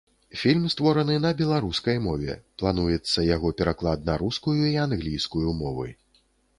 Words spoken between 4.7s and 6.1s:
і англійскую мовы.